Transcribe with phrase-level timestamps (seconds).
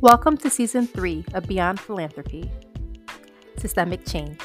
[0.00, 2.48] Welcome to season three of Beyond Philanthropy
[3.56, 4.38] Systemic Change.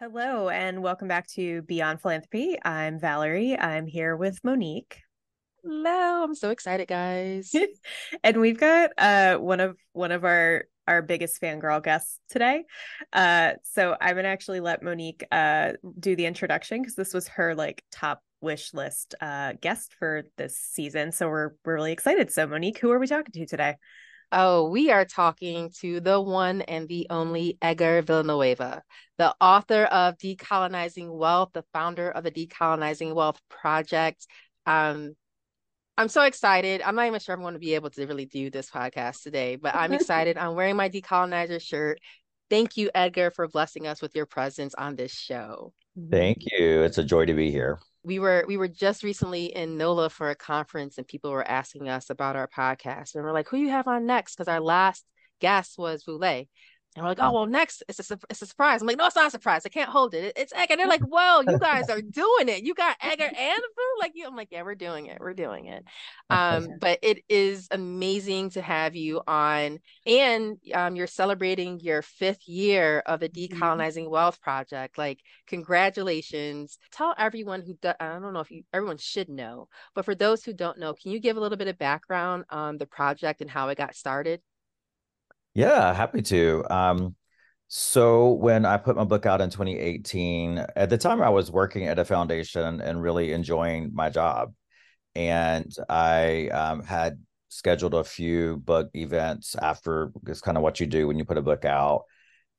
[0.00, 2.58] Hello, and welcome back to Beyond Philanthropy.
[2.64, 3.56] I'm Valerie.
[3.56, 4.98] I'm here with Monique.
[5.62, 7.54] Hello, I'm so excited, guys.
[8.24, 12.64] and we've got uh one of one of our our biggest fangirl guests today.
[13.12, 17.54] Uh so I'm gonna actually let Monique uh do the introduction because this was her
[17.54, 21.12] like top wish list uh guest for this season.
[21.12, 22.30] So we're we're really excited.
[22.30, 23.76] So Monique, who are we talking to today?
[24.34, 28.82] Oh, we are talking to the one and the only Edgar Villanueva,
[29.18, 34.26] the author of Decolonizing Wealth, the founder of the Decolonizing Wealth Project.
[34.64, 35.14] Um,
[35.98, 36.80] I'm so excited.
[36.80, 39.56] I'm not even sure I'm going to be able to really do this podcast today,
[39.56, 40.38] but I'm excited.
[40.38, 42.00] I'm wearing my decolonizer shirt.
[42.48, 45.74] Thank you, Edgar, for blessing us with your presence on this show.
[46.10, 46.82] Thank you.
[46.84, 50.30] It's a joy to be here we were we were just recently in NOLA for
[50.30, 53.70] a conference and people were asking us about our podcast and we're like, who you
[53.70, 54.34] have on next?
[54.34, 55.04] Because our last
[55.40, 56.44] guest was Vu Le.
[56.94, 58.82] And we're like, oh well, next it's a it's a surprise.
[58.82, 59.64] I'm like, no, it's not a surprise.
[59.64, 60.34] I can't hold it.
[60.36, 60.76] It's Edgar.
[60.76, 62.64] They're like, well, you guys are doing it.
[62.64, 64.00] You got Edgar and Vu.
[64.00, 65.18] Like you, I'm like, yeah, we're doing it.
[65.18, 65.84] We're doing it.
[66.28, 72.46] Um, but it is amazing to have you on, and um, you're celebrating your fifth
[72.46, 73.62] year of the mm-hmm.
[73.62, 74.98] Decolonizing Wealth Project.
[74.98, 76.78] Like, congratulations!
[76.90, 80.44] Tell everyone who do, I don't know if you everyone should know, but for those
[80.44, 83.48] who don't know, can you give a little bit of background on the project and
[83.48, 84.42] how it got started?
[85.54, 86.64] Yeah, happy to.
[86.70, 87.16] Um,
[87.68, 91.86] so when I put my book out in 2018, at the time I was working
[91.86, 94.52] at a foundation and really enjoying my job.
[95.14, 100.86] And I um, had scheduled a few book events after it's kind of what you
[100.86, 102.04] do when you put a book out.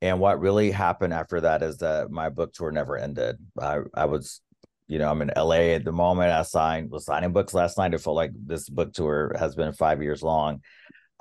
[0.02, 3.38] And what really happened after that is that my book tour never ended.
[3.60, 4.42] I, I was,
[4.88, 6.32] you know, I'm in LA at the moment.
[6.32, 7.94] I signed was signing books last night.
[7.94, 10.62] It felt like this book tour has been five years long.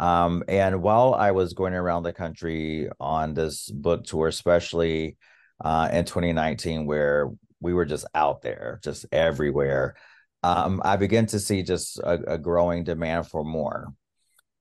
[0.02, 5.16] Um, and while I was going around the country on this book tour, especially
[5.64, 7.30] uh, in 2019, where
[7.60, 9.94] we were just out there, just everywhere,
[10.42, 13.94] um, I began to see just a, a growing demand for more.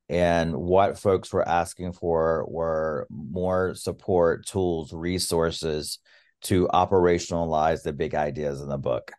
[0.10, 5.98] And what folks were asking for were more support, tools, resources
[6.44, 9.12] to operationalize the big ideas in the book.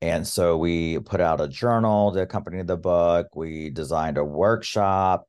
[0.00, 3.34] And so we put out a journal to accompany the book.
[3.34, 5.26] We designed a workshop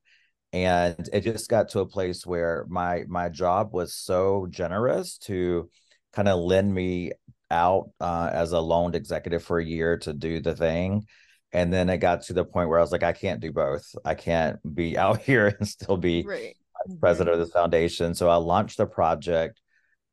[0.56, 5.70] and it just got to a place where my my job was so generous to
[6.14, 7.12] kind of lend me
[7.52, 11.06] out uh, as a loaned executive for a year to do the thing.
[11.52, 13.94] And then it got to the point where i was like i can't do both.
[14.06, 16.56] I can't be out here and still be right.
[17.02, 18.16] president of the foundation.
[18.16, 19.60] So i launched the project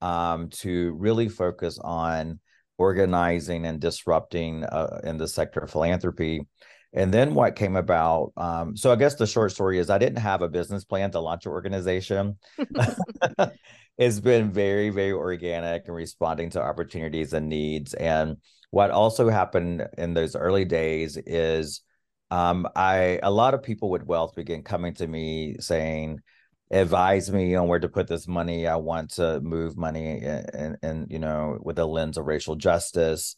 [0.00, 2.40] um, to really focus on
[2.78, 6.48] organizing and disrupting uh, in the sector of philanthropy
[6.92, 8.32] and then what came about?
[8.36, 11.20] Um, so I guess the short story is I didn't have a business plan to
[11.20, 12.38] launch an organization.
[13.98, 17.94] it's been very, very organic and responding to opportunities and needs.
[17.94, 18.36] And
[18.70, 21.82] what also happened in those early days is
[22.30, 26.20] um, I a lot of people with wealth begin coming to me saying,
[26.70, 28.66] advise me on where to put this money.
[28.66, 33.36] I want to move money and, and you know, with a lens of racial justice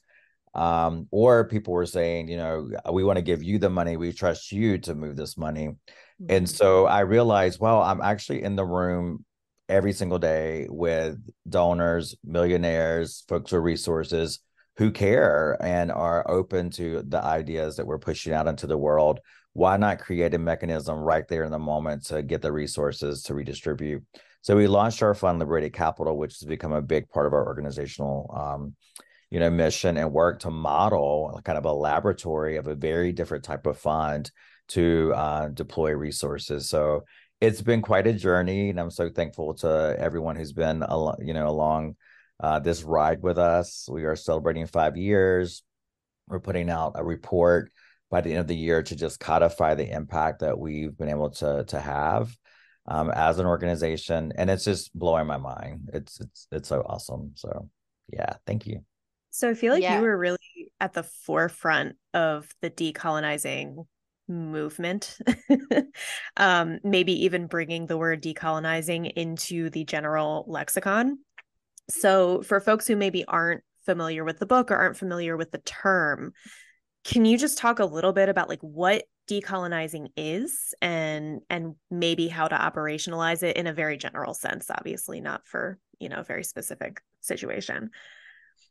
[0.55, 4.13] um, or people were saying, you know, we want to give you the money, we
[4.13, 5.69] trust you to move this money.
[5.69, 6.27] Mm-hmm.
[6.31, 9.25] And so I realized, well, I'm actually in the room
[9.69, 14.41] every single day with donors, millionaires, folks with resources
[14.77, 19.21] who care and are open to the ideas that we're pushing out into the world.
[19.53, 23.35] Why not create a mechanism right there in the moment to get the resources to
[23.35, 24.03] redistribute?
[24.43, 27.47] So we launched our fund, Liberated Capital, which has become a big part of our
[27.47, 28.75] organizational um,
[29.31, 33.45] you know mission and work to model kind of a laboratory of a very different
[33.45, 34.31] type of fund
[34.69, 36.69] to uh, deploy resources.
[36.69, 37.05] So
[37.41, 40.83] it's been quite a journey and i'm so thankful to everyone who's been
[41.21, 41.95] you know along
[42.41, 43.89] uh, this ride with us.
[43.91, 45.63] We are celebrating five years.
[46.29, 47.71] We're putting out a report
[48.11, 51.31] by the end of the year to just codify the impact that we've been able
[51.31, 52.37] to to have
[52.87, 55.91] um, as an organization and it's just blowing my mind.
[55.93, 57.33] It's it's it's so awesome.
[57.35, 57.69] So
[58.09, 58.85] yeah thank you
[59.35, 59.97] so I feel like yeah.
[59.97, 60.39] you were really
[60.79, 63.85] at the forefront of the decolonizing
[64.29, 65.19] movement.
[66.37, 71.19] um, maybe even bringing the word decolonizing into the general lexicon.
[71.91, 75.59] So for folks who maybe aren't familiar with the book or aren't familiar with the
[75.59, 76.33] term,
[77.03, 82.29] can you just talk a little bit about like what decolonizing is and and maybe
[82.29, 86.23] how to operationalize it in a very general sense obviously not for you know a
[86.23, 87.91] very specific situation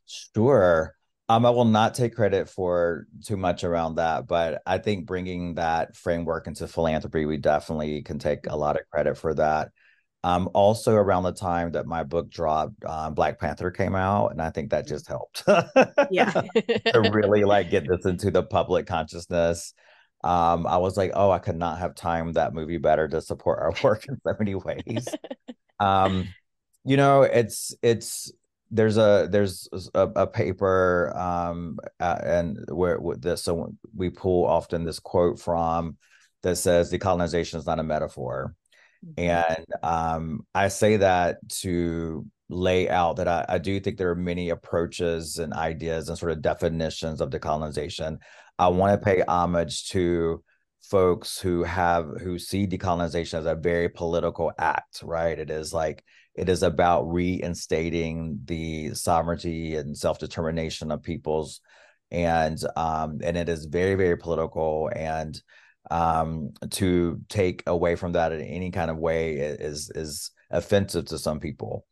[0.06, 0.94] Sure.
[1.28, 5.54] Um, I will not take credit for too much around that, but I think bringing
[5.54, 9.70] that framework into philanthropy, we definitely can take a lot of credit for that.
[10.22, 14.40] Um, also around the time that my book dropped, um, Black Panther came out, and
[14.40, 15.44] I think that just helped.
[16.10, 16.30] yeah,
[16.92, 19.74] to really like get this into the public consciousness.
[20.24, 23.58] Um, I was like, oh, I could not have timed that movie better to support
[23.60, 25.06] our work in so many ways.
[25.80, 26.28] um,
[26.84, 28.32] you know, it's it's
[28.70, 34.46] there's a there's a, a paper um uh, and where with this so we pull
[34.46, 35.96] often this quote from
[36.42, 38.54] that says decolonization is not a metaphor.
[39.04, 39.30] Mm-hmm.
[39.30, 44.16] and um i say that to lay out that I, I do think there are
[44.16, 48.18] many approaches and ideas and sort of definitions of decolonization.
[48.58, 50.42] I want to pay homage to
[50.82, 55.38] folks who have who see decolonization as a very political act right?
[55.38, 61.60] It is like it is about reinstating the sovereignty and self-determination of peoples.
[62.10, 64.90] And um and it is very very political.
[64.94, 65.40] And
[65.90, 71.18] um to take away from that in any kind of way is is offensive to
[71.18, 71.86] some people.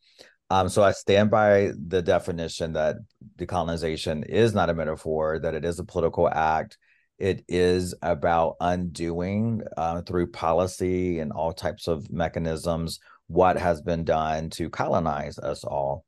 [0.50, 2.96] Um so i stand by the definition that
[3.38, 6.78] decolonization is not a metaphor that it is a political act.
[7.18, 12.98] It is about undoing uh, through policy and all types of mechanisms
[13.32, 16.04] what has been done to colonize us all.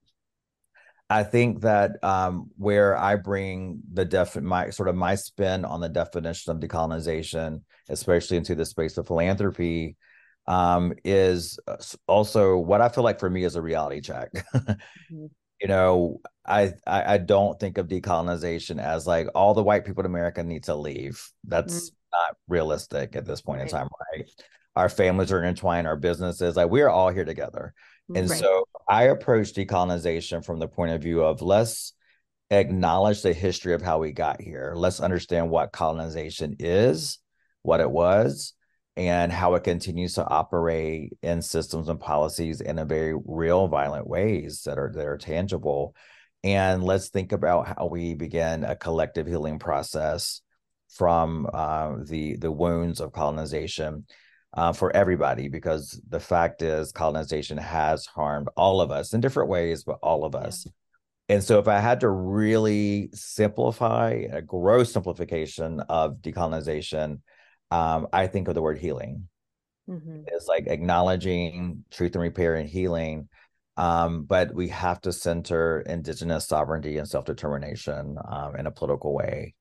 [1.09, 5.81] I think that um, where I bring the def my sort of my spin on
[5.81, 9.97] the definition of decolonization, especially into the space of philanthropy,
[10.47, 11.77] um, is uh,
[12.07, 14.31] also what I feel like for me is a reality check.
[14.55, 15.27] mm-hmm.
[15.61, 20.03] You know, I, I, I don't think of decolonization as like all the white people
[20.03, 21.27] in America need to leave.
[21.45, 21.95] That's mm-hmm.
[22.13, 23.71] not realistic at this point right.
[23.71, 24.29] in time, right?
[24.77, 27.75] Our families are intertwined, our businesses, like we're all here together.
[28.15, 28.39] And right.
[28.39, 31.95] so I approach decolonization from the point of view of let's
[32.51, 34.75] acknowledge the history of how we got here.
[34.77, 37.19] Let's understand what colonization is,
[37.63, 38.53] what it was,
[38.97, 44.07] and how it continues to operate in systems and policies in a very real, violent
[44.07, 45.95] ways that are that are tangible.
[46.43, 50.43] And let's think about how we begin a collective healing process
[50.91, 54.05] from uh, the the wounds of colonization
[54.55, 59.49] uh, for everybody because the fact is colonization has harmed all of us in different
[59.49, 60.67] ways, but all of us.
[61.29, 67.21] And so, if I had to really simplify a gross simplification of decolonization,
[67.71, 69.29] um, I think of the word healing.
[69.89, 70.23] Mm-hmm.
[70.27, 73.29] It's like acknowledging truth and repair and healing.
[73.77, 79.13] Um, but we have to center indigenous sovereignty and self determination um, in a political
[79.13, 79.55] way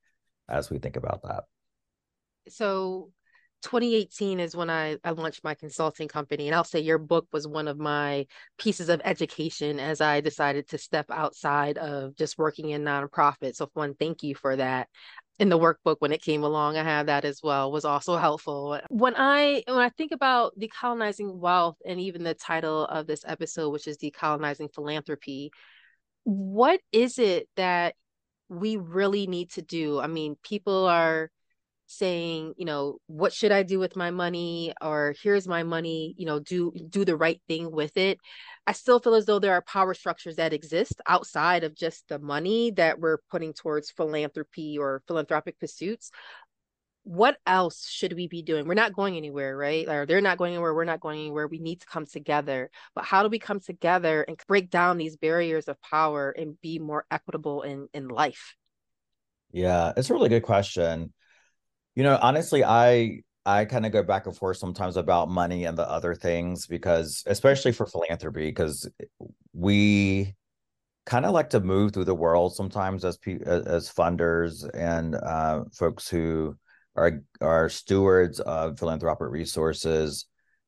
[0.48, 1.46] as we think about that.
[2.50, 3.12] So,
[3.64, 6.48] 2018 is when I, I launched my consulting company.
[6.48, 8.28] And I'll say your book was one of my
[8.58, 13.56] pieces of education as I decided to step outside of just working in nonprofit.
[13.56, 14.90] So, one, thank you for that.
[15.40, 18.80] In the workbook when it came along, I have that as well, was also helpful.
[18.90, 23.72] When I when I think about decolonizing wealth and even the title of this episode,
[23.72, 25.52] which is decolonizing philanthropy,
[26.24, 27.96] what is it that
[28.48, 30.00] we really need to do?
[30.00, 31.32] I mean, people are
[31.98, 34.74] saying you know what should i do with my money?
[34.82, 38.20] or here's my money you know do do the right thing with it.
[38.66, 42.20] I still feel as though there are power structures that exist outside of just the
[42.20, 46.12] money that we're putting towards philanthropy or philanthropic pursuits.
[47.04, 48.66] What else should we be doing?
[48.66, 49.88] We're not going anywhere right?
[49.90, 50.74] Or they're not going anywhere.
[50.74, 51.48] We're not going anywhere.
[51.48, 52.70] We need to come together.
[52.96, 56.80] But how do we come together and break down these barriers of power and be
[56.80, 58.56] more equitable in in life?
[59.52, 61.14] Yeah it's a really good question
[61.96, 65.78] you know, honestly, I I kind of go back and forth sometimes about money and
[65.78, 68.90] the other things because especially for philanthropy because
[69.54, 70.34] we
[71.06, 76.10] kind of like to move through the world sometimes as as funders and uh, folks
[76.10, 76.56] who
[76.96, 80.26] are are stewards of philanthropic resources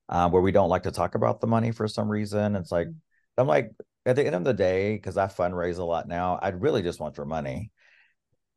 [0.10, 2.56] uh, where we don't like to talk about the money for some reason.
[2.56, 3.42] It's like mm-hmm.
[3.42, 3.72] I'm like
[4.06, 6.40] at the end of the day because I fundraise a lot now.
[6.42, 7.72] I'd really just want your money.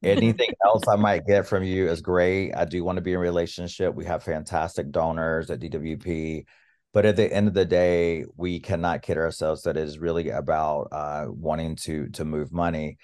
[0.03, 2.53] Anything else I might get from you is great.
[2.55, 3.95] I do want to be in relationship.
[3.95, 6.45] We have fantastic donors at DWP.
[6.95, 10.31] But at the end of the day, we cannot kid ourselves that it is really
[10.31, 12.99] about uh, wanting to to move money.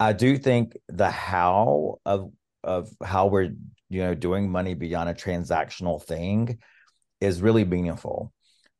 [0.00, 2.32] I do think the how of
[2.64, 3.52] of how we're
[3.88, 6.58] you know doing money beyond a transactional thing
[7.20, 8.32] is really meaningful.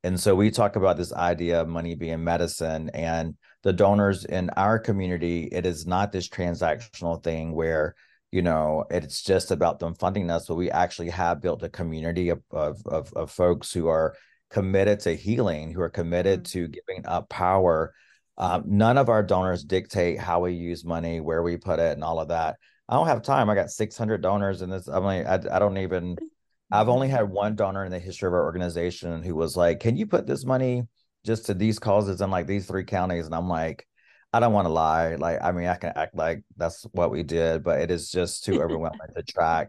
[0.04, 4.50] And so we talk about this idea of money being medicine and the donors in
[4.50, 7.94] our community, it is not this transactional thing where
[8.30, 12.28] you know it's just about them funding us, but we actually have built a community
[12.30, 14.14] of of of, of folks who are
[14.50, 16.52] committed to healing, who are committed mm-hmm.
[16.52, 17.92] to giving up power
[18.38, 22.04] Um, none of our donors dictate how we use money, where we put it, and
[22.04, 22.56] all of that.
[22.88, 23.50] I don't have time.
[23.50, 24.86] I got 600 donors in this.
[24.88, 26.16] I'm like, I, I don't even,
[26.70, 29.96] I've only had one donor in the history of our organization who was like, Can
[29.96, 30.84] you put this money
[31.25, 33.26] just to these causes in like these three counties?
[33.26, 33.87] And I'm like,
[34.32, 35.14] I don't want to lie.
[35.14, 38.44] Like, I mean, I can act like that's what we did, but it is just
[38.44, 39.68] too overwhelming to track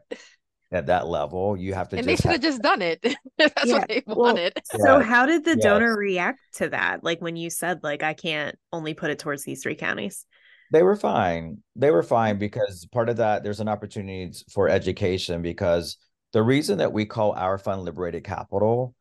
[0.72, 1.58] at that level.
[1.58, 3.02] You have to and they should have just done it.
[3.38, 3.80] that's yeah.
[3.80, 4.54] what they wanted.
[4.74, 5.64] Well, so how did the yes.
[5.64, 7.04] donor react to that?
[7.04, 10.26] Like when you said, like, I can't only put it towards these three counties.
[10.72, 11.60] They were fine.
[11.76, 12.40] They were fine mm-hmm.
[12.40, 15.98] because part of that, there's an opportunity for education because
[16.34, 18.94] the reason that we call our fund liberated capital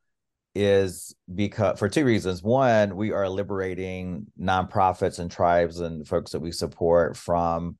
[0.54, 2.42] is because for two reasons.
[2.42, 7.78] One, we are liberating nonprofits and tribes and folks that we support from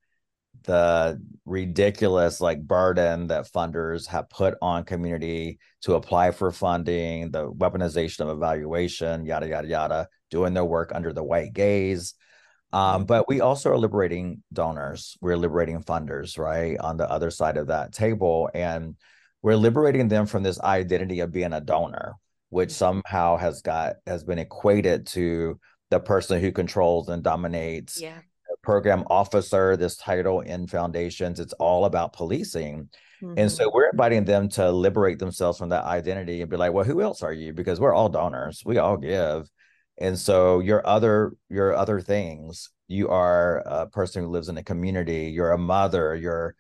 [0.65, 7.51] the ridiculous like burden that funders have put on community to apply for funding, the
[7.51, 12.15] weaponization of evaluation, yada yada yada, doing their work under the white gaze.
[12.73, 15.17] Um, but we also are liberating donors.
[15.23, 18.97] We're liberating funders, right, on the other side of that table, and
[19.41, 22.17] we're liberating them from this identity of being a donor,
[22.51, 25.59] which somehow has got has been equated to
[25.91, 28.19] the person who controls and dominates yeah.
[28.63, 32.89] program officer this title in foundations it's all about policing
[33.23, 33.35] mm-hmm.
[33.37, 33.75] and so mm-hmm.
[33.75, 37.23] we're inviting them to liberate themselves from that identity and be like well who else
[37.23, 39.49] are you because we're all donors we all give
[39.99, 44.63] and so your other your other things you are a person who lives in a
[44.63, 46.55] community you're a mother you're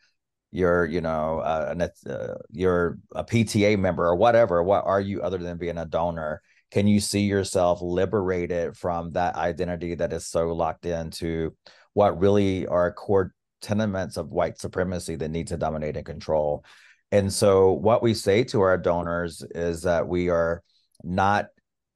[0.50, 5.38] you're you know uh, uh, you're a pta member or whatever what are you other
[5.38, 6.43] than being a donor?
[6.71, 11.55] Can you see yourself liberated from that identity that is so locked into
[11.95, 16.64] what really are core tenements of white supremacy that need to dominate and control?
[17.11, 20.62] And so what we say to our donors is that we are
[21.02, 21.47] not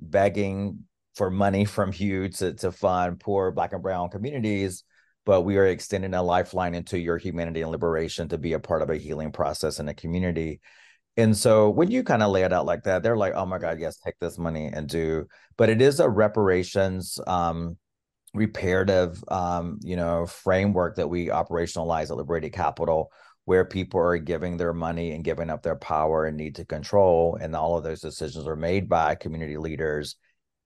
[0.01, 4.85] begging for money from you to, to fund poor black and brown communities
[5.25, 8.83] but we are extending a lifeline into your humanity and liberation to be a part
[8.83, 10.61] of a healing process in a community.
[11.17, 13.59] And so when you kind of lay it out like that they're like oh my
[13.59, 15.27] god yes take this money and do
[15.59, 17.77] but it is a reparations um
[18.35, 23.13] reparative um you know framework that we operationalize at liberated capital
[23.45, 27.37] where people are giving their money and giving up their power and need to control
[27.43, 30.17] and all of those decisions are made by community leaders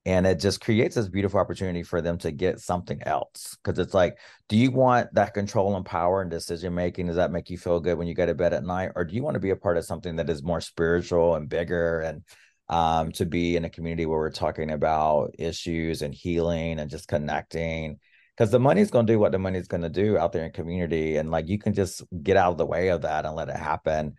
[0.07, 3.93] and it just creates this beautiful opportunity for them to get something else because it's
[3.93, 7.07] like do you want that control and power and decision making?
[7.07, 8.91] Does that make you feel good when you go to bed at night?
[8.95, 11.49] Or do you want to be a part of something that is more spiritual and
[11.49, 12.23] bigger and
[12.69, 17.09] um, to be in a community where we're talking about issues and healing and just
[17.09, 17.99] connecting?
[18.37, 20.53] Because the money's going to do what the money's going to do out there in
[20.53, 23.49] community and like you can just get out of the way of that and let
[23.49, 24.13] it happen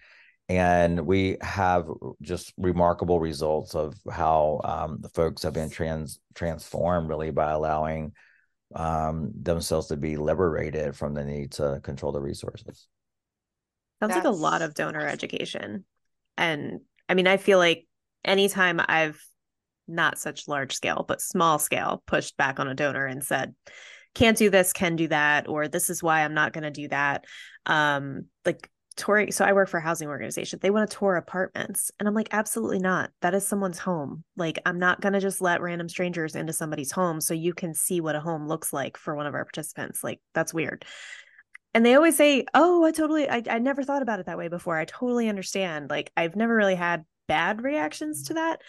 [0.48, 1.88] and we have
[2.22, 8.12] just remarkable results of how um, the folks have been trans transformed really by allowing
[8.74, 12.86] um, themselves to be liberated from the need to control the resources.
[14.00, 14.24] Sounds That's...
[14.24, 15.84] like a lot of donor education,
[16.36, 17.86] and I mean, I feel like
[18.24, 19.20] anytime I've
[19.88, 23.54] not such large scale but small scale pushed back on a donor and said
[24.14, 26.88] can't do this can do that or this is why i'm not going to do
[26.88, 27.24] that
[27.64, 31.90] um like touring so i work for a housing organization they want to tour apartments
[31.98, 35.40] and i'm like absolutely not that is someone's home like i'm not going to just
[35.40, 38.96] let random strangers into somebody's home so you can see what a home looks like
[38.96, 40.84] for one of our participants like that's weird
[41.74, 44.48] and they always say oh i totally I, I never thought about it that way
[44.48, 48.60] before i totally understand like i've never really had bad reactions to that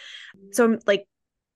[0.52, 1.06] so i'm like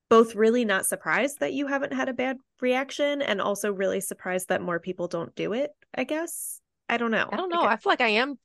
[0.09, 4.49] both really not surprised that you haven't had a bad reaction and also really surprised
[4.49, 7.29] that more people don't do it i guess I don't know.
[7.31, 7.63] I don't know.
[7.63, 8.37] I feel like I am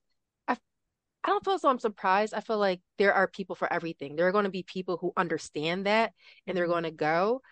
[1.25, 2.33] I don't feel so I'm surprised.
[2.35, 4.17] I feel like there are people for everything.
[4.17, 6.13] There are going to be people who understand that
[6.47, 7.43] and they're going to go.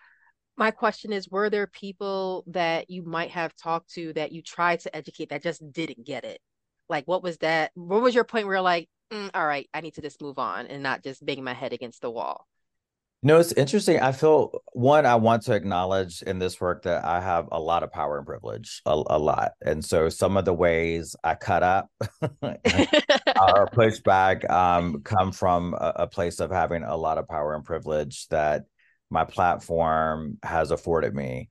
[0.57, 4.79] My question is were there people that you might have talked to that you tried
[4.81, 6.39] to educate that just didn't get it?
[6.89, 7.71] Like what was that?
[7.75, 10.39] What was your point where you're like, mm, all right, I need to just move
[10.39, 12.47] on and not just bang my head against the wall?
[13.27, 13.99] No, it's interesting.
[13.99, 17.83] I feel one, I want to acknowledge in this work that I have a lot
[17.83, 19.51] of power and privilege, a, a lot.
[19.61, 21.89] And so some of the ways I cut up
[22.41, 27.53] or push back um, come from a, a place of having a lot of power
[27.53, 28.63] and privilege that
[29.09, 31.49] my platform has afforded me.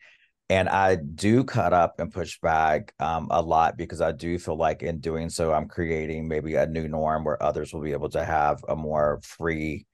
[0.48, 4.56] And I do cut up and push back um, a lot because I do feel
[4.56, 8.08] like in doing so, I'm creating maybe a new norm where others will be able
[8.10, 9.84] to have a more free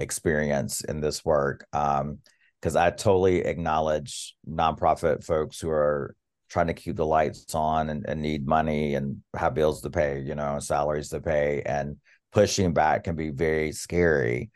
[0.00, 2.18] experience in this work um
[2.60, 6.14] because i totally acknowledge nonprofit folks who are
[6.48, 10.20] trying to keep the lights on and, and need money and have bills to pay
[10.20, 11.96] you know salaries to pay and
[12.32, 14.50] pushing back can be very scary.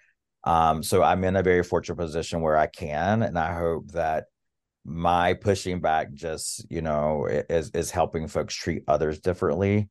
[0.44, 4.24] Um so i'm in a very fortunate position where i can and i hope that
[4.84, 9.88] my pushing back just you know is is helping folks treat others differently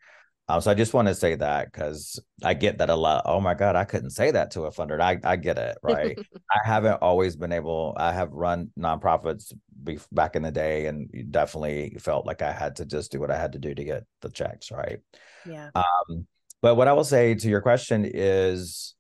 [0.50, 3.24] um, so I just want to say that because I get that a lot.
[3.26, 5.00] Oh my God, I couldn't say that to a funder.
[5.00, 6.18] I, I get it, right?
[6.52, 11.10] I haven't always been able, I have run nonprofits be, back in the day and
[11.32, 14.04] definitely felt like I had to just do what I had to do to get
[14.22, 15.00] the checks, right?
[15.46, 15.70] Yeah.
[15.76, 16.28] Um,
[16.62, 18.96] but what I will say to your question is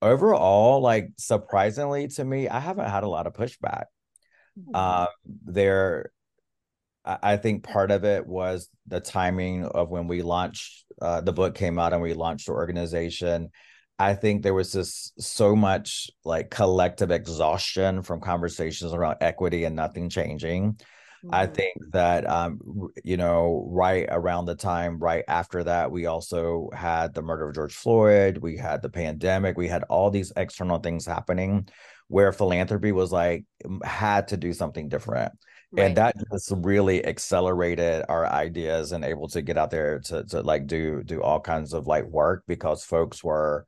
[0.00, 3.86] overall, like surprisingly to me, I haven't had a lot of pushback.
[4.56, 4.76] Mm-hmm.
[4.76, 5.08] Um,
[5.44, 6.12] there
[7.04, 11.54] I think part of it was the timing of when we launched uh, the book
[11.54, 13.50] came out and we launched the organization.
[13.98, 19.74] I think there was just so much like collective exhaustion from conversations around equity and
[19.74, 20.74] nothing changing.
[21.24, 21.34] Mm-hmm.
[21.34, 22.60] I think that um,
[23.02, 27.54] you know, right around the time, right after that, we also had the murder of
[27.54, 31.68] George Floyd, we had the pandemic, we had all these external things happening
[32.08, 33.44] where philanthropy was like
[33.82, 35.32] had to do something different
[35.74, 35.86] Right.
[35.86, 40.42] and that just really accelerated our ideas and able to get out there to, to
[40.42, 43.66] like do do all kinds of like work because folks were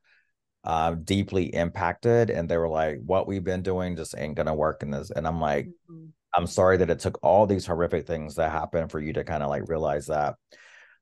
[0.65, 4.83] um, deeply impacted and they were like what we've been doing just ain't gonna work
[4.83, 6.05] in this and i'm like mm-hmm.
[6.35, 9.41] i'm sorry that it took all these horrific things that happened for you to kind
[9.41, 10.35] of like realize that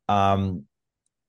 [0.07, 0.63] um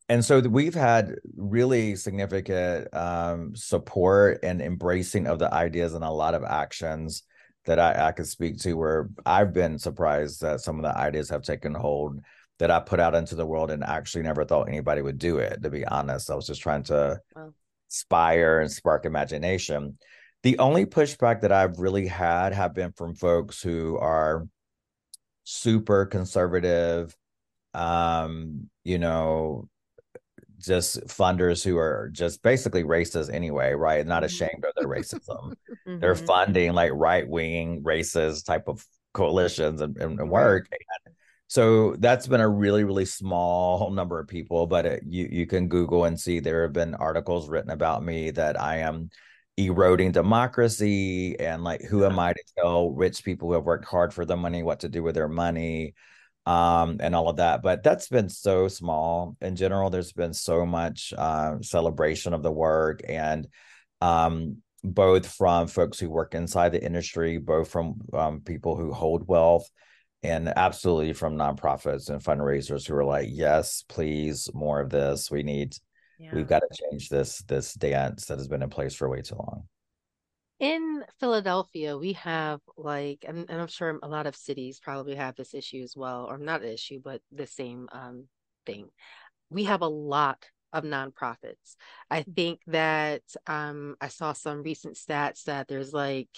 [0.09, 6.11] and so we've had really significant um, support and embracing of the ideas and a
[6.11, 7.23] lot of actions
[7.67, 11.31] that I, I could speak to where I've been surprised that some of the ideas
[11.31, 12.21] have taken hold
[12.59, 15.63] that I put out into the world and actually never thought anybody would do it,
[15.63, 16.31] to be honest.
[16.31, 17.53] I was just trying to wow.
[17.89, 19.99] inspire and spark imagination.
[20.43, 24.47] The only pushback that I've really had have been from folks who are
[25.45, 27.17] super conservative,
[27.73, 29.69] um, you know,
[30.59, 34.07] just funders who are just basically racist anyway, right?
[34.07, 34.27] Not mm-hmm.
[34.27, 35.53] ashamed of their racism.
[35.53, 36.01] mm-hmm.
[36.01, 40.69] They're funding like right wing racist type of coalitions and, and, and work.
[40.71, 41.15] And
[41.47, 45.69] so that's been a really, really small number of people, but it, you, you can
[45.69, 49.11] Google and see there have been articles written about me that I am
[49.57, 54.13] eroding democracy and like who am I to tell rich people who have worked hard
[54.13, 55.95] for the money what to do with their money
[56.47, 57.63] um, and all of that.
[57.63, 59.91] But that's been so small in general.
[59.91, 63.49] There's been so much uh, celebration of the work, and
[64.01, 69.27] um, both from folks who work inside the industry, both from um, people who hold
[69.27, 69.69] wealth,
[70.23, 75.31] and absolutely from nonprofits and fundraisers who are like, "Yes, please, more of this.
[75.31, 75.77] We need."
[76.19, 76.31] Yeah.
[76.33, 79.35] We've got to change this this dance that has been in place for way too
[79.35, 79.65] long
[80.65, 85.37] in Philadelphia, we have like, and, and, I'm sure a lot of cities probably have
[85.37, 88.29] this issue as well, or not an issue, but the same um,
[88.65, 88.89] thing.
[89.51, 91.77] We have a lot of nonprofits.
[92.11, 96.31] I think that um, I saw some recent stats that there's like,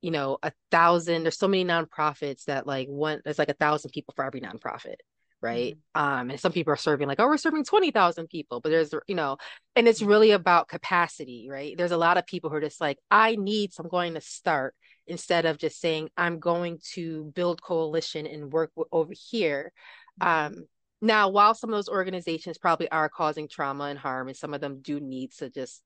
[0.00, 3.92] you know, a thousand, there's so many nonprofits that like one, there's like a thousand
[3.92, 4.96] people for every nonprofit
[5.42, 6.20] right mm-hmm.
[6.20, 9.14] um and some people are serving like oh we're serving 20,000 people but there's you
[9.14, 9.36] know
[9.74, 10.08] and it's mm-hmm.
[10.08, 13.72] really about capacity right there's a lot of people who are just like i need
[13.72, 14.74] so i'm going to start
[15.06, 19.72] instead of just saying i'm going to build coalition and work w- over here
[20.20, 20.56] mm-hmm.
[20.56, 20.64] um
[21.02, 24.60] now while some of those organizations probably are causing trauma and harm and some of
[24.60, 25.82] them do need to just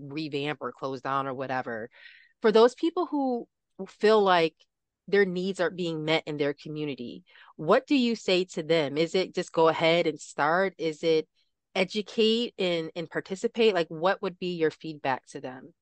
[0.00, 1.90] revamp or close down or whatever
[2.40, 3.46] for those people who
[3.86, 4.54] feel like
[5.08, 7.24] their needs are being met in their community.
[7.56, 8.98] What do you say to them?
[8.98, 10.74] Is it just go ahead and start?
[10.78, 11.26] Is it
[11.74, 13.74] educate and and participate?
[13.74, 15.72] Like what would be your feedback to them?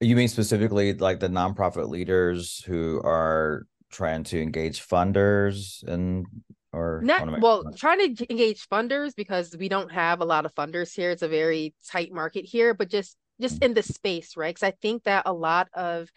[0.00, 6.26] You mean specifically like the nonprofit leaders who are trying to engage funders and
[6.72, 10.94] or not well trying to engage funders because we don't have a lot of funders
[10.94, 11.10] here.
[11.10, 13.66] It's a very tight market here but just just mm.
[13.66, 14.52] in the space right?
[14.52, 16.08] Because i think that a lot of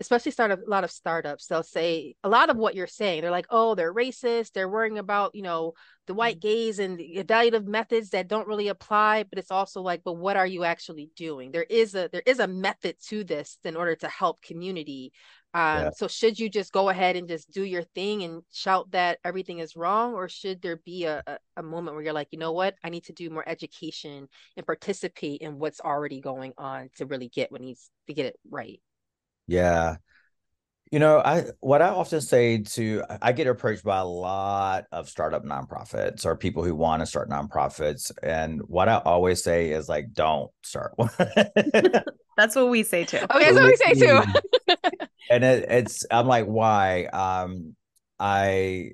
[0.00, 3.30] especially start a lot of startups they'll say a lot of what you're saying they're
[3.30, 5.72] like oh they're racist they're worrying about you know
[6.06, 6.48] the white mm-hmm.
[6.48, 10.36] gaze and the evaluative methods that don't really apply but it's also like but what
[10.36, 13.94] are you actually doing there is a there is a method to this in order
[13.94, 15.12] to help community
[15.54, 15.90] um, yeah.
[15.96, 19.60] so should you just go ahead and just do your thing and shout that everything
[19.60, 22.52] is wrong or should there be a, a, a moment where you're like you know
[22.52, 27.06] what i need to do more education and participate in what's already going on to
[27.06, 28.80] really get what needs to get it right
[29.46, 29.96] yeah.
[30.92, 35.08] You know, I what I often say to I get approached by a lot of
[35.08, 38.12] startup nonprofits or people who want to start nonprofits.
[38.22, 41.10] And what I always say is like, don't start one.
[42.36, 43.18] that's what we say too.
[43.18, 44.22] Okay, that's what we say too.
[45.28, 47.06] and it, it's I'm like, why?
[47.06, 47.74] Um,
[48.18, 48.92] I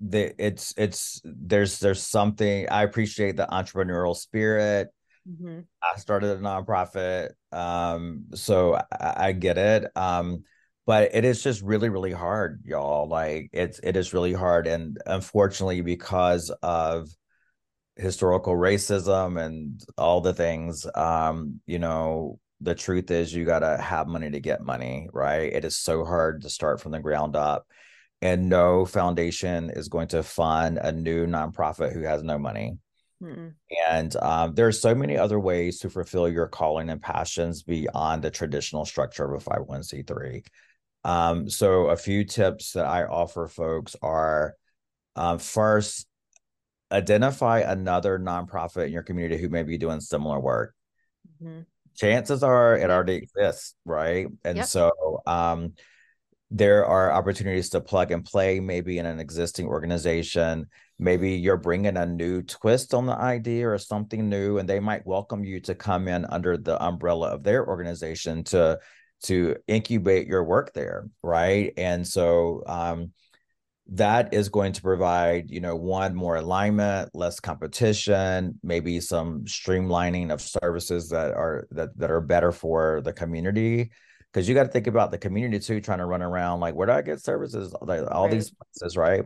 [0.00, 4.88] the it's it's there's there's something I appreciate the entrepreneurial spirit.
[5.28, 5.60] Mm-hmm.
[5.82, 9.90] I started a nonprofit, um, so I, I, get it.
[9.96, 10.44] Um,
[10.86, 14.98] but it is just really really hard y'all like it's it is really hard and
[15.06, 17.08] unfortunately because of
[17.96, 23.76] historical racism and all the things um you know the truth is you got to
[23.76, 27.36] have money to get money right it is so hard to start from the ground
[27.36, 27.66] up
[28.22, 32.78] and no foundation is going to fund a new nonprofit who has no money
[33.22, 33.54] Mm-mm.
[33.88, 38.22] and um, there are so many other ways to fulfill your calling and passions beyond
[38.22, 40.44] the traditional structure of a 501c3
[41.04, 44.54] um, so a few tips that i offer folks are
[45.16, 46.06] um, first
[46.92, 50.74] identify another nonprofit in your community who may be doing similar work.
[51.42, 51.62] Mm-hmm.
[51.96, 54.26] Chances are it already exists, right?
[54.44, 54.66] And yep.
[54.66, 55.72] so um,
[56.50, 60.66] there are opportunities to plug and play, maybe in an existing organization.
[60.98, 65.06] Maybe you're bringing a new twist on the idea or something new, and they might
[65.06, 68.78] welcome you to come in under the umbrella of their organization to
[69.22, 71.72] to incubate your work there, right?
[71.76, 73.12] And so um,
[73.88, 80.32] that is going to provide you know one more alignment less competition maybe some streamlining
[80.32, 83.90] of services that are that, that are better for the community
[84.36, 86.86] because you got to think about the community too trying to run around like where
[86.86, 88.32] do i get services like all right.
[88.32, 89.24] these places right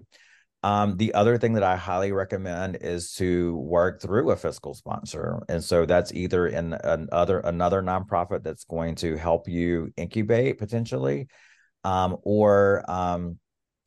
[0.63, 5.43] um, the other thing that I highly recommend is to work through a fiscal sponsor,
[5.49, 11.29] and so that's either in another another nonprofit that's going to help you incubate potentially,
[11.85, 13.39] um, or um,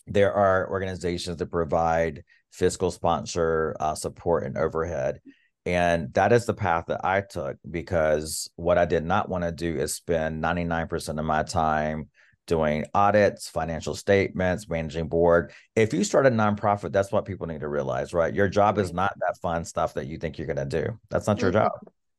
[0.08, 5.20] there are organizations that provide fiscal sponsor uh, support and overhead.
[5.65, 9.52] And that is the path that I took because what I did not want to
[9.52, 12.10] do is spend 99% of my time
[12.47, 15.54] doing audits, financial statements, managing board.
[15.76, 18.34] If you start a nonprofit, that's what people need to realize, right?
[18.34, 20.99] Your job is not that fun stuff that you think you're going to do.
[21.10, 21.71] That's not your job.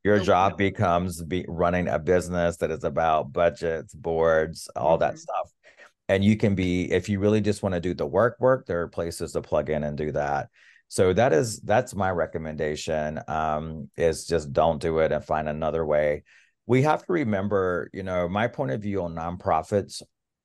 [0.03, 5.19] Your job becomes be running a business that is about budgets, boards, all that mm-hmm.
[5.19, 5.51] stuff
[6.09, 8.81] and you can be if you really just want to do the work work there
[8.83, 10.49] are places to plug in and do that
[10.95, 15.85] so that is that's my recommendation um is just don't do it and find another
[15.85, 16.23] way.
[16.67, 20.03] We have to remember you know my point of view on nonprofits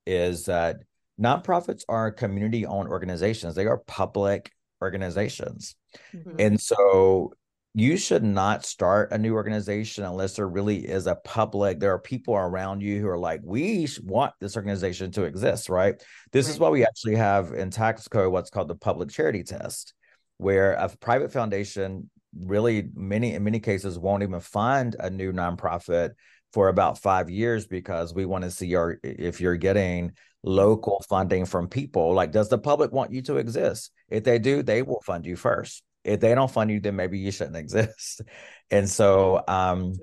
[0.08, 0.78] is that
[1.22, 3.54] nonprofits are community owned organizations.
[3.54, 5.76] They are public organizations.
[6.16, 6.36] Mm-hmm.
[6.40, 7.34] and so
[7.76, 12.00] you should not start a new organization unless there really is a public there are
[12.00, 16.02] people around you who are like we want this organization to exist right?
[16.32, 16.54] This right.
[16.54, 19.94] is why we actually have in tax code what's called the public charity test
[20.40, 26.12] where a private foundation really many in many cases won't even fund a new nonprofit
[26.54, 30.12] for about five years because we want to see your if you're getting
[30.44, 34.64] local funding from people like does the public want you to exist if they do
[34.64, 38.22] they will fund you first if they don't fund you, then maybe you shouldn't exist.
[38.72, 39.94] And so, um,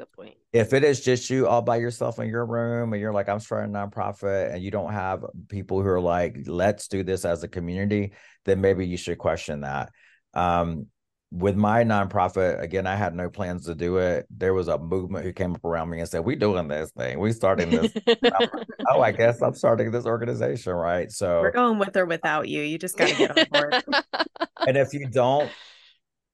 [0.53, 3.41] if it is just you all by yourself in your room and you're like, I'm
[3.41, 7.43] starting a nonprofit and you don't have people who are like, let's do this as
[7.43, 8.13] a community,
[8.45, 9.91] then maybe you should question that.
[10.37, 10.87] Um,
[11.33, 14.27] with my nonprofit, again, I had no plans to do it.
[14.31, 17.19] There was a movement who came up around me and said, We doing this thing.
[17.19, 17.93] We starting this.
[18.89, 21.11] oh, I guess I'm starting this organization, right?
[21.11, 22.63] So we're going with or without you.
[22.63, 23.85] You just gotta get on board.
[24.67, 25.51] and if you don't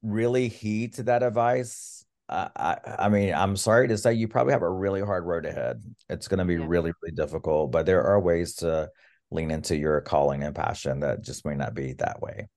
[0.03, 4.53] really heed to that advice, I, I, I mean, I'm sorry to say you probably
[4.53, 5.83] have a really hard road ahead.
[6.09, 6.65] It's going to be yeah.
[6.67, 8.91] really, really difficult, but there are ways to
[9.31, 12.49] lean into your calling and passion that just may not be that way.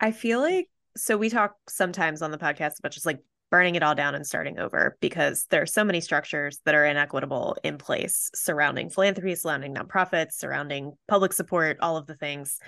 [0.00, 0.68] I feel like
[1.00, 4.26] so we talk sometimes on the podcast about just like burning it all down and
[4.26, 9.34] starting over because there are so many structures that are inequitable in place surrounding philanthropy,
[9.34, 12.58] surrounding nonprofits, surrounding public support, all of the things.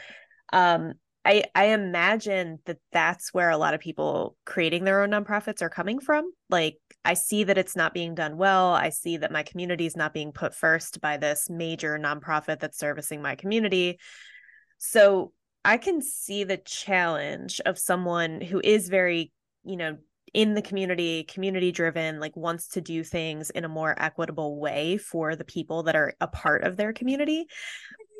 [0.52, 5.62] Um, I I imagine that that's where a lot of people creating their own nonprofits
[5.62, 6.32] are coming from.
[6.50, 8.72] Like I see that it's not being done well.
[8.72, 12.78] I see that my community is not being put first by this major nonprofit that's
[12.78, 14.00] servicing my community.
[14.78, 15.32] So
[15.64, 19.32] I can see the challenge of someone who is very,
[19.64, 19.98] you know,
[20.34, 24.96] in the community, community driven, like wants to do things in a more equitable way
[24.96, 27.46] for the people that are a part of their community.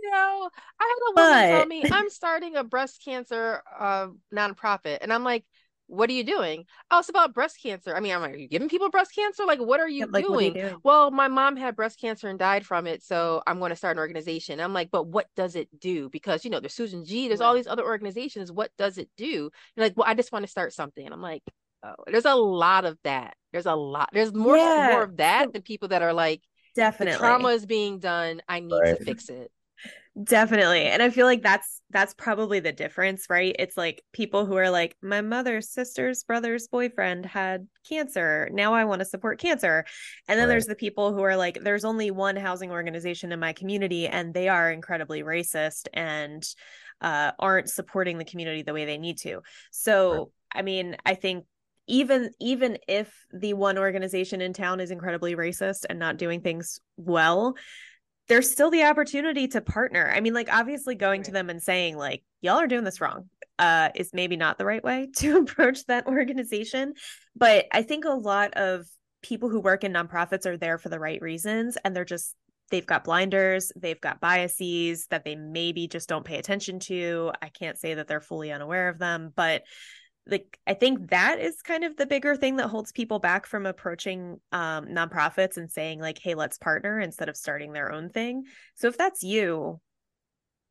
[0.03, 0.51] You know,
[0.81, 1.59] I had a woman but...
[1.59, 5.45] tell me I'm starting a breast cancer uh, nonprofit, and I'm like,
[5.93, 7.95] "What are you doing?" Oh, it's about breast cancer.
[7.95, 9.45] I mean, I'm like, "Are you giving people breast cancer?
[9.45, 10.53] Like, what are you, like, doing?
[10.53, 13.59] Are you doing?" Well, my mom had breast cancer and died from it, so I'm
[13.59, 14.61] going to start an organization.
[14.61, 17.29] I'm like, "But what does it do?" Because you know, there's Susan G.
[17.29, 17.47] There's right.
[17.47, 18.51] all these other organizations.
[18.51, 19.51] What does it do?
[19.77, 21.43] You're like, "Well, I just want to start something." And I'm like,
[21.85, 23.35] "Oh, there's a lot of that.
[23.53, 24.11] There's a lot.
[24.13, 24.91] There's more yeah.
[24.93, 26.43] more of that than people that are like."
[26.75, 27.19] Definitely.
[27.19, 28.41] trauma is being done.
[28.49, 28.97] I need right.
[28.97, 29.53] to fix it
[30.23, 30.83] Definitely.
[30.83, 33.57] And I feel like that's that's probably the difference, right?
[33.59, 38.51] It's like people who are like my mother's sister's brother's boyfriend had cancer.
[38.53, 39.87] Now I want to support cancer.
[40.29, 40.53] And then right.
[40.53, 44.35] there's the people who are like there's only one housing organization in my community and
[44.35, 46.47] they are incredibly racist and
[47.01, 49.41] uh, aren't supporting the community the way they need to.
[49.71, 50.27] So, right.
[50.61, 51.47] I mean, I think
[51.89, 56.81] even even if the one organization in town is incredibly racist and not doing things
[56.97, 57.55] well,
[58.33, 60.11] there's still the opportunity to partner.
[60.11, 61.27] I mean, like obviously going right.
[61.27, 64.65] to them and saying like y'all are doing this wrong uh is maybe not the
[64.65, 66.95] right way to approach that organization,
[67.37, 68.87] but I think a lot of
[69.23, 72.35] people who work in nonprofits are there for the right reasons and they're just
[72.71, 77.33] they've got blinders, they've got biases that they maybe just don't pay attention to.
[77.43, 79.63] I can't say that they're fully unaware of them, but
[80.27, 83.67] like I think that is kind of the bigger thing that holds people back from
[83.67, 88.45] approaching um, nonprofits and saying like, "Hey, let's partner," instead of starting their own thing.
[88.77, 89.81] So if that's you,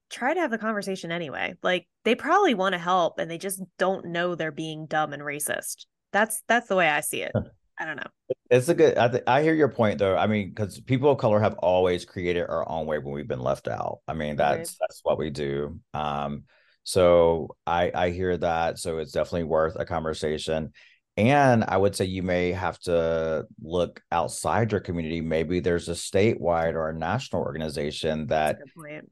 [0.10, 1.56] try to have the conversation anyway.
[1.64, 5.22] Like they probably want to help, and they just don't know they're being dumb and
[5.22, 5.86] racist.
[6.14, 7.34] That's that's the way I see it.
[7.82, 8.12] I don't know.
[8.50, 8.98] It's a good.
[8.98, 10.16] I, th- I hear your point though.
[10.16, 13.42] I mean, because people of color have always created our own way when we've been
[13.42, 14.00] left out.
[14.08, 14.78] I mean, that's right.
[14.82, 15.80] that's what we do.
[15.94, 16.44] Um,
[16.84, 18.80] so I I hear that.
[18.80, 20.74] So it's definitely worth a conversation.
[21.18, 25.20] And I would say you may have to look outside your community.
[25.20, 28.60] Maybe there's a statewide or a national organization that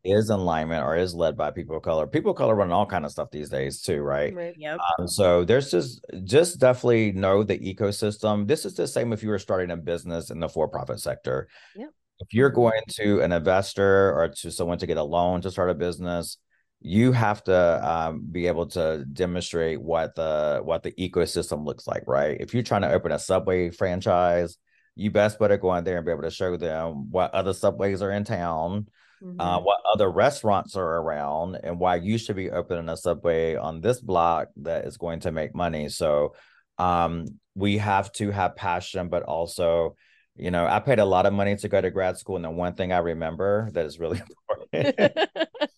[0.05, 2.07] is in alignment or is led by people of color.
[2.07, 4.33] People of color run all kind of stuff these days too, right?
[4.33, 4.55] right.
[4.57, 4.79] Yep.
[4.97, 8.47] Um, so there's just just definitely know the ecosystem.
[8.47, 11.49] This is the same if you were starting a business in the for-profit sector.
[11.75, 11.89] Yep.
[12.19, 15.69] If you're going to an investor or to someone to get a loan to start
[15.69, 16.37] a business,
[16.81, 22.03] you have to um, be able to demonstrate what the what the ecosystem looks like
[22.07, 24.57] right if you're trying to open a subway franchise
[24.95, 28.01] you best better go in there and be able to show them what other subways
[28.01, 28.87] are in town
[29.21, 29.41] uh, mm-hmm.
[29.41, 33.81] uh, what other restaurants are around and why you should be opening a subway on
[33.81, 36.33] this block that is going to make money so
[36.77, 39.95] um, we have to have passion but also
[40.37, 42.49] you know i paid a lot of money to go to grad school and the
[42.49, 44.21] one thing i remember that is really
[44.71, 45.29] important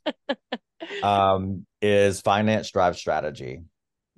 [1.03, 3.61] um, is finance drive strategy.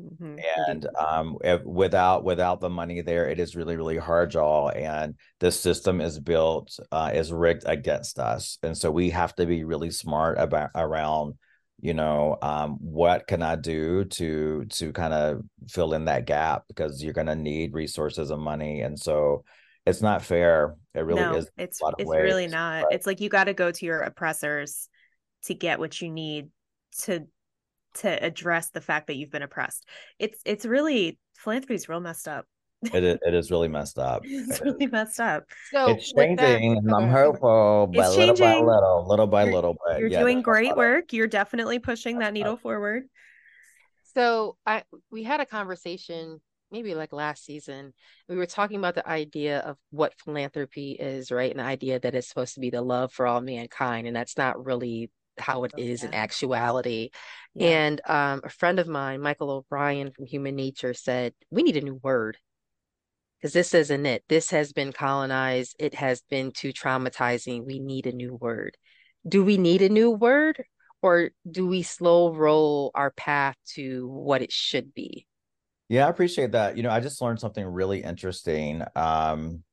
[0.02, 0.38] Mm-hmm.
[0.68, 4.70] And um, if, without without the money there, it is really really hard, y'all.
[4.70, 9.46] And the system is built uh, is rigged against us, and so we have to
[9.46, 11.36] be really smart about around
[11.84, 16.64] you know um, what can i do to to kind of fill in that gap
[16.70, 19.44] because you're going to need resources and money and so
[19.86, 22.94] it's not fair it really no, is it's it's ways, really not but...
[22.94, 24.88] it's like you got to go to your oppressors
[25.44, 26.48] to get what you need
[27.02, 27.26] to
[27.96, 29.88] to address the fact that you've been oppressed.
[30.20, 32.46] It's it's really philanthropy is real messed up.
[32.94, 34.24] It is, it is really messed up.
[34.26, 35.46] it's really messed up.
[35.72, 38.66] So it's changing, and I'm hopeful, but it's little changing.
[38.66, 39.76] by little, little by you're, little.
[39.86, 41.14] But you're yeah, doing great work.
[41.14, 43.04] You're definitely pushing that needle forward.
[44.16, 47.94] So I we had a conversation maybe like last season.
[48.28, 51.52] We were talking about the idea of what philanthropy is, right?
[51.52, 54.38] And the idea that it's supposed to be the love for all mankind, and that's
[54.38, 57.10] not really how it is in actuality.
[57.56, 57.68] Yeah.
[57.68, 61.82] And um, a friend of mine, Michael O'Brien from Human Nature, said, We need a
[61.82, 62.38] new word
[63.40, 64.24] because this isn't it.
[64.30, 67.66] This has been colonized, it has been too traumatizing.
[67.66, 68.78] We need a new word.
[69.28, 70.64] Do we need a new word
[71.02, 75.28] or do we slow roll our path to what it should be?
[75.90, 76.78] Yeah, I appreciate that.
[76.78, 78.84] You know, I just learned something really interesting.
[78.96, 79.64] Um,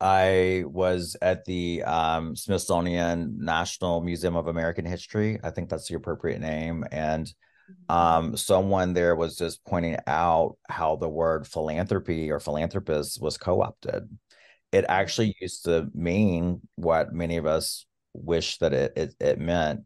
[0.00, 5.38] I was at the um, Smithsonian National Museum of American History.
[5.42, 6.84] I think that's the appropriate name.
[6.90, 7.94] And mm-hmm.
[7.94, 13.60] um, someone there was just pointing out how the word philanthropy or philanthropist was co
[13.62, 14.08] opted.
[14.72, 14.90] It mm-hmm.
[14.90, 17.84] actually used to mean what many of us
[18.14, 19.80] wish that it, it, it meant.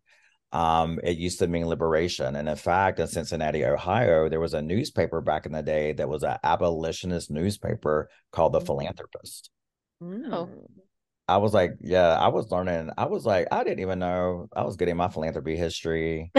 [0.53, 2.37] Um, it used to mean liberation.
[2.37, 6.09] And in fact, in Cincinnati, Ohio, there was a newspaper back in the day that
[6.09, 8.67] was an abolitionist newspaper called The mm-hmm.
[8.67, 9.51] Philanthropist.
[10.33, 10.49] Oh.
[11.27, 12.91] I was like, yeah, I was learning.
[12.99, 16.31] I was like, I didn't even know I was getting my philanthropy history.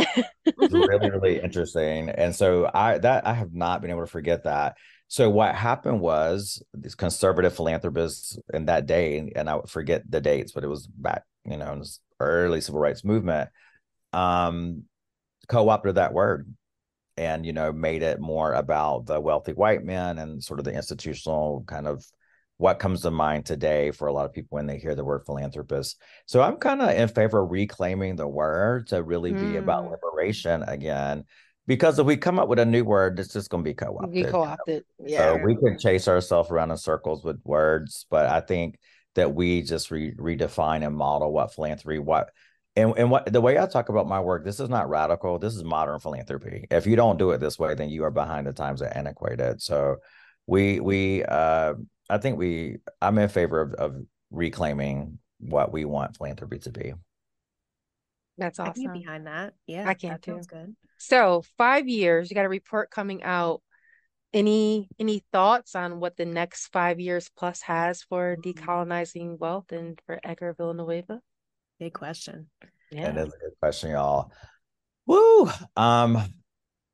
[0.57, 2.09] really, really interesting.
[2.09, 4.75] And so I that I have not been able to forget that.
[5.07, 10.21] So what happened was these conservative philanthropists in that day, and I would forget the
[10.21, 13.49] dates, but it was back, you know, in this early civil rights movement,
[14.13, 14.83] um,
[15.47, 16.47] co-opted that word
[17.17, 20.73] and you know made it more about the wealthy white men and sort of the
[20.73, 22.05] institutional kind of
[22.57, 25.23] what comes to mind today for a lot of people when they hear the word
[25.25, 26.01] philanthropist.
[26.25, 29.39] So I'm kind of in favor of reclaiming the word to really mm.
[29.39, 29.91] be about mm.
[29.91, 31.25] liberation again.
[31.67, 34.13] Because if we come up with a new word, it's just going to be co-opted.
[34.13, 35.33] Be co-opted, yeah.
[35.33, 38.77] So we can chase ourselves around in circles with words, but I think
[39.15, 42.29] that we just re- redefine and model what philanthropy, what
[42.75, 45.39] and and what the way I talk about my work, this is not radical.
[45.39, 46.67] This is modern philanthropy.
[46.69, 49.61] If you don't do it this way, then you are behind the times and antiquated.
[49.61, 49.97] So
[50.45, 51.73] we we uh
[52.09, 53.95] I think we I'm in favor of, of
[54.31, 56.93] reclaiming what we want philanthropy to be.
[58.37, 58.73] That's awesome.
[58.81, 59.53] I can behind that.
[59.65, 60.31] Yeah, I can that too.
[60.33, 60.75] sounds good.
[60.97, 63.61] So five years, you got a report coming out.
[64.33, 68.43] Any any thoughts on what the next five years plus has for Mm.
[68.53, 71.21] decolonizing wealth and for Edgar Villanueva?
[71.79, 72.49] Big question.
[72.91, 73.11] Yeah.
[73.11, 74.31] That is a good question, y'all.
[75.05, 75.49] Woo.
[75.77, 76.17] Um,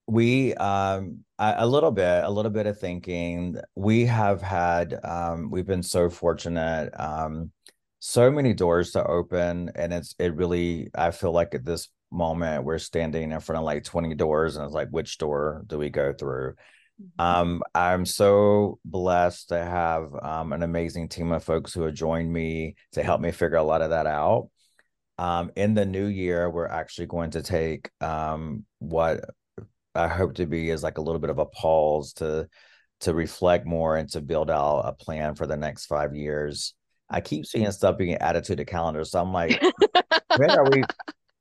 [0.08, 3.58] we um a, a little bit, a little bit of thinking.
[3.76, 6.92] We have had um we've been so fortunate.
[7.00, 7.52] Um
[8.00, 12.64] so many doors to open and it's it really I feel like at this moment
[12.64, 15.90] we're standing in front of like 20 doors and it's like which door do we
[15.90, 16.56] go through?
[17.20, 22.32] Um, I'm so blessed to have um, an amazing team of folks who have joined
[22.32, 24.50] me to help me figure a lot of that out.
[25.18, 29.24] Um, in the new year, we're actually going to take um, what
[29.96, 32.48] I hope to be is like a little bit of a pause to
[33.02, 36.74] to reflect more and to build out a plan for the next five years.
[37.10, 39.62] I keep seeing stuff being added to the calendar, so I'm like,
[40.36, 40.84] when are we?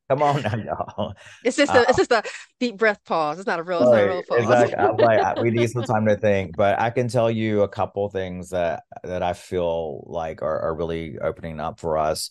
[0.09, 1.15] Come on now, y'all.
[1.45, 2.23] It's just a, it's uh, just a
[2.59, 3.39] deep breath pause.
[3.39, 4.41] It's not a real, it's not a real pause.
[4.43, 4.77] exactly.
[4.77, 7.69] I'm like, I- we need some time to think, but I can tell you a
[7.69, 12.31] couple things that that I feel like are, are really opening up for us.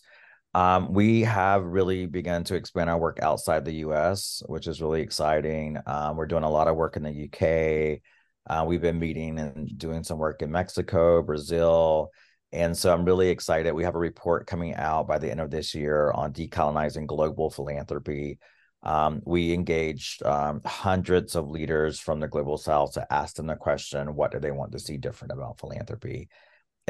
[0.52, 5.00] Um, we have really begun to expand our work outside the US, which is really
[5.00, 5.78] exciting.
[5.86, 8.00] Um, we're doing a lot of work in the UK.
[8.48, 12.10] Uh, we've been meeting and doing some work in Mexico, Brazil.
[12.52, 13.72] And so I'm really excited.
[13.72, 17.48] We have a report coming out by the end of this year on decolonizing global
[17.50, 18.40] philanthropy.
[18.82, 23.54] Um, we engaged um, hundreds of leaders from the global south to ask them the
[23.54, 26.28] question what do they want to see different about philanthropy?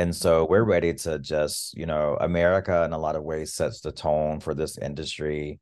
[0.00, 3.82] And so we're ready to just, you know, America in a lot of ways sets
[3.82, 5.60] the tone for this industry.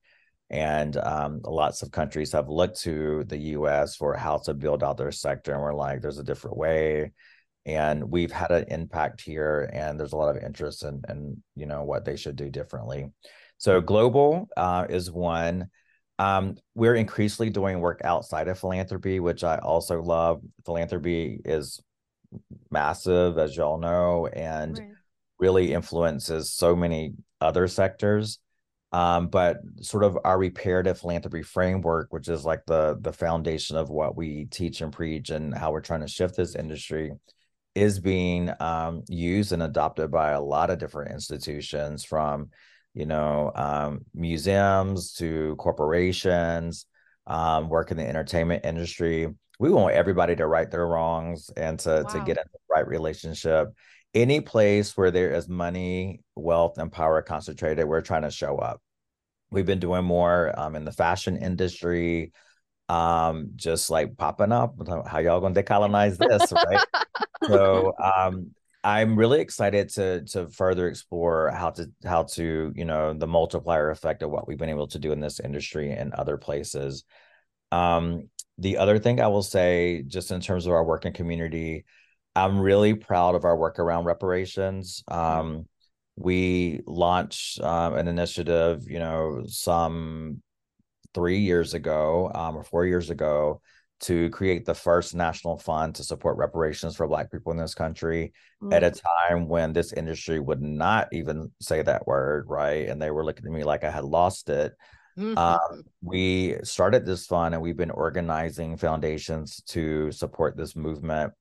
[0.49, 4.97] And um, lots of countries have looked to the US for how to build out
[4.97, 5.55] their sector.
[5.55, 7.11] And we're like, there's a different way.
[7.67, 11.67] And we've had an impact here, and there's a lot of interest in, in you
[11.67, 13.11] know, what they should do differently.
[13.57, 15.67] So global uh, is one.
[16.21, 20.43] Um, we're increasingly doing work outside of philanthropy, which I also love.
[20.65, 21.81] Philanthropy is
[22.71, 24.95] massive, as y'all know, and Right.
[25.39, 28.39] really influences so many other sectors.
[28.91, 33.91] Um, but sort of our reparative philanthropy framework, which is like the the foundation of
[33.91, 37.13] what we teach and preach and how we're trying to shift this industry,
[37.75, 42.49] is being um, used and adopted by a lot of different institutions, from
[42.95, 46.87] you know um, museums to corporations,
[47.27, 49.29] um, work in the entertainment industry.
[49.59, 53.69] We want everybody to right their wrongs and to to get in the right relationship
[54.15, 58.81] any place where there is money, wealth, and power concentrated, we're trying to show up.
[59.51, 62.33] We've been doing more um, in the fashion industry,
[62.89, 64.75] um, just like popping up.
[65.07, 66.85] How y'all gonna decolonize this, right?
[67.47, 68.51] so um,
[68.83, 73.91] I'm really excited to to further explore how to how to you know the multiplier
[73.91, 77.05] effect of what we've been able to do in this industry and other places.
[77.73, 81.85] Um, the other thing I will say, just in terms of our work working community,
[82.35, 85.03] I'm really proud of our work around reparations.
[85.09, 85.67] Um,
[86.17, 90.43] we launched um, an initiative, you know, some
[91.15, 93.61] three years ago um, or four years ago
[94.01, 98.33] to create the first national fund to support reparations for Black people in this country
[98.73, 102.89] at a time when this industry would not even say that word, right?
[102.89, 104.75] And they were looking at me like I had lost it.
[105.19, 105.37] Mhm.
[105.37, 111.33] Um, we started this fund and we've been organizing foundations to support this movement.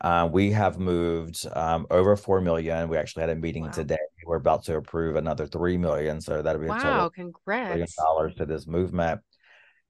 [0.00, 2.88] Uh, we have moved um, over 4 million.
[2.88, 3.70] We actually had a meeting Wow.
[3.70, 3.98] today.
[4.26, 6.20] We're about to approve another 3 million.
[6.20, 7.94] So that'll be a total congrats.
[7.96, 9.20] dollars to this movement.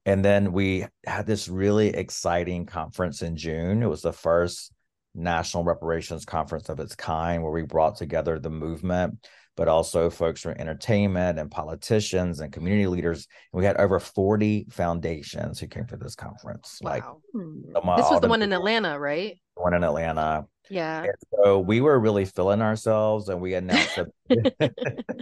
[0.07, 3.83] And then we had this really exciting conference in June.
[3.83, 4.73] It was the first
[5.15, 9.27] national reparations conference of its kind where we brought together the movement,
[9.61, 13.29] but also folks from entertainment and politicians and community leaders.
[13.53, 16.79] And we had over 40 foundations who came to this conference.
[16.81, 17.19] Like Wow.
[17.35, 17.61] Hmm.
[17.75, 19.39] some of This was the one in Atlanta, right?
[19.59, 20.47] The one in Atlanta.
[20.71, 21.03] Yeah.
[21.03, 23.99] And so we were really filling ourselves and we announced
[24.31, 24.73] that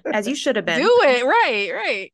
[0.15, 0.83] As you should have been.
[0.83, 1.25] Do it.
[1.25, 2.13] Right, right.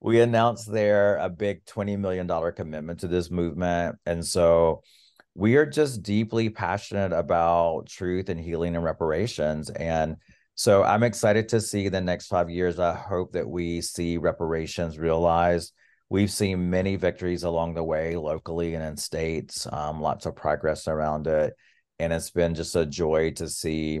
[0.00, 3.96] we announced there a big $20 million commitment to this movement.
[4.04, 4.82] And so
[5.34, 9.70] we are just deeply passionate about truth and healing and reparations.
[9.70, 10.18] And
[10.58, 12.80] so I'm excited to see the next five years.
[12.80, 15.72] I hope that we see reparations realized.
[16.08, 20.88] We've seen many victories along the way, locally and in states, um, lots of progress
[20.88, 21.54] around it.
[22.00, 24.00] And it's been just a joy to see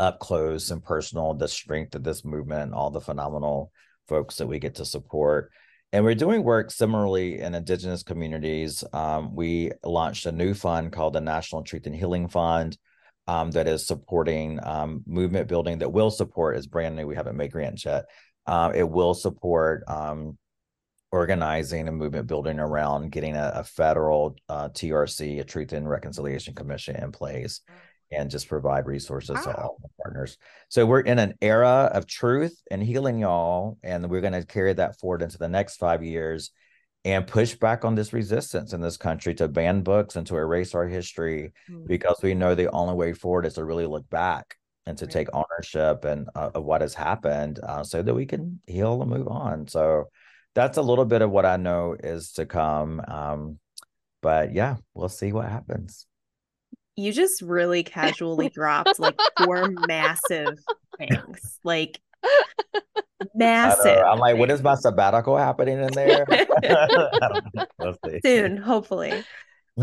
[0.00, 3.70] up close and personal the strength of this movement, and all the phenomenal
[4.08, 5.52] folks that we get to support.
[5.92, 8.82] And we're doing work similarly in Indigenous communities.
[8.92, 12.76] Um, we launched a new fund called the National Truth and Healing Fund
[13.30, 17.06] um, that is supporting um, movement building that will support, is brand new.
[17.06, 18.06] We haven't made grants yet.
[18.44, 20.36] Uh, it will support um,
[21.12, 26.56] organizing and movement building around getting a, a federal uh, TRC, a Truth and Reconciliation
[26.56, 27.60] Commission in place
[28.10, 29.42] and just provide resources wow.
[29.42, 30.36] to all the partners.
[30.68, 34.72] So we're in an era of truth and healing y'all, and we're going to carry
[34.72, 36.50] that forward into the next five years
[37.04, 40.74] and push back on this resistance in this country to ban books and to erase
[40.74, 41.86] our history mm-hmm.
[41.86, 45.12] because we know the only way forward is to really look back and to right.
[45.12, 49.10] take ownership and uh, of what has happened uh, so that we can heal and
[49.10, 49.66] move on.
[49.66, 50.08] So
[50.54, 53.00] that's a little bit of what I know is to come.
[53.06, 53.58] Um,
[54.20, 56.06] but yeah, we'll see what happens
[57.00, 60.58] you just really casually dropped like four massive
[60.98, 61.58] things.
[61.64, 62.00] Like
[63.34, 63.98] massive.
[63.98, 66.26] I'm like, what is my sabbatical happening in there?
[68.24, 69.24] Soon, hopefully.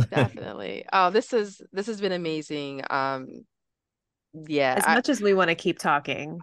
[0.09, 0.85] Definitely.
[0.91, 2.83] Oh, this is this has been amazing.
[2.89, 3.45] Um
[4.33, 4.75] yeah.
[4.77, 6.39] As much as we want to keep talking.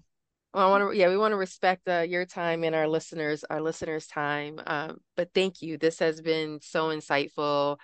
[0.53, 3.45] Well, I want to, yeah, we want to respect uh, your time and our listeners,
[3.51, 4.61] our listeners' time.
[4.65, 5.79] Um, but thank you.
[5.79, 7.79] This has been so insightful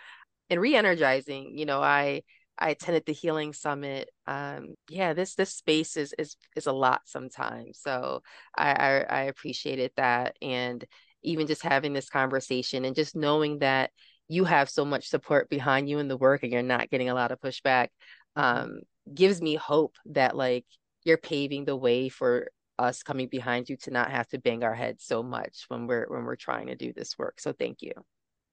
[0.48, 1.58] and re-energizing.
[1.58, 2.22] You know, I
[2.60, 4.10] I attended the healing summit.
[4.26, 7.78] Um, yeah, this this space is is is a lot sometimes.
[7.80, 8.22] So
[8.56, 10.84] I, I I appreciated that, and
[11.22, 13.90] even just having this conversation and just knowing that
[14.28, 17.14] you have so much support behind you in the work and you're not getting a
[17.14, 17.88] lot of pushback
[18.36, 18.80] um,
[19.12, 20.64] gives me hope that like
[21.04, 22.48] you're paving the way for
[22.78, 26.06] us coming behind you to not have to bang our heads so much when we're
[26.08, 27.40] when we're trying to do this work.
[27.40, 27.92] So thank you.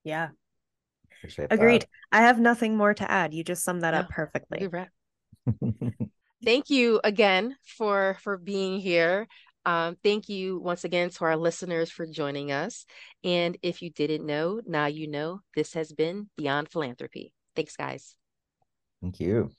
[0.03, 0.30] Yeah,
[1.49, 1.82] Agreed.
[1.84, 1.89] That.
[2.11, 3.34] I have nothing more to add.
[3.34, 4.59] You just summed that up perfectly.
[6.43, 9.28] thank you again for for being here.
[9.65, 12.86] Um, thank you once again to our listeners for joining us.
[13.26, 15.41] And if you didn't know, now you know.
[15.55, 17.34] This has been Beyond Philanthropy.
[17.53, 18.15] Thanks, guys.
[19.01, 19.51] Thank you.